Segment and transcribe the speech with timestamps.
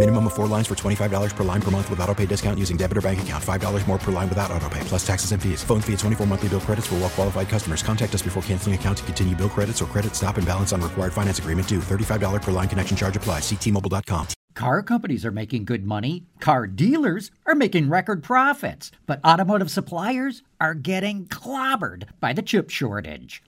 [0.00, 2.78] Minimum of four lines for $25 per line per month with auto pay discount using
[2.78, 3.44] debit or bank account.
[3.44, 5.62] $5 more per line without auto pay, plus taxes and fees.
[5.62, 7.82] Phone fee at 24 monthly bill credits for well qualified customers.
[7.82, 10.80] Contact us before canceling account to continue bill credits or credit stop and balance on
[10.80, 11.80] required finance agreement due.
[11.80, 13.42] $35 per line connection charge applies.
[13.42, 14.28] Ctmobile.com.
[14.54, 16.26] Car companies are making good money.
[16.40, 18.90] Car dealers are making record profits.
[19.04, 23.42] But automotive suppliers are getting clobbered by the chip shortage.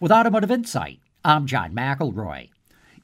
[0.00, 2.50] With Automotive Insight, I'm John McElroy.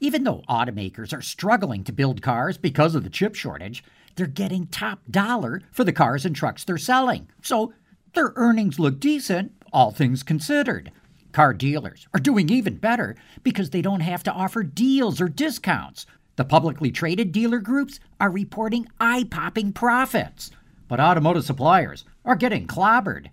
[0.03, 3.85] Even though automakers are struggling to build cars because of the chip shortage,
[4.17, 7.29] they're getting top dollar for the cars and trucks they're selling.
[7.43, 7.75] So
[8.15, 10.91] their earnings look decent, all things considered.
[11.33, 16.07] Car dealers are doing even better because they don't have to offer deals or discounts.
[16.37, 20.51] The publicly traded dealer groups are reporting eye popping profits.
[20.89, 23.27] But automotive suppliers are getting clobbered.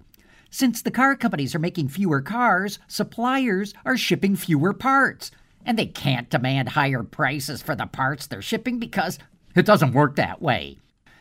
[0.49, 5.31] Since the car companies are making fewer cars, suppliers are shipping fewer parts
[5.67, 9.19] and they can't demand higher prices for the parts they're shipping because
[9.53, 10.77] it doesn't work that way.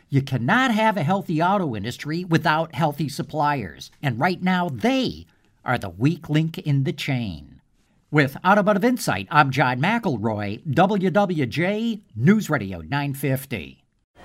[0.08, 5.26] You cannot have a healthy auto industry without healthy suppliers, and right now they
[5.64, 7.60] are the weak link in the chain.
[8.12, 13.85] With Automotive Insight, I'm John McElroy, WWJ News Radio 950.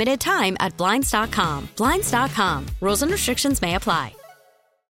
[0.00, 1.68] limited time at Blinds.com.
[1.76, 2.66] Blinds.com.
[2.80, 4.19] Rules and restrictions may apply.